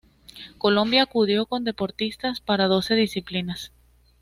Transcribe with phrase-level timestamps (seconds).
[0.57, 3.71] Colombia acudió con deportistas para doce disciplinas.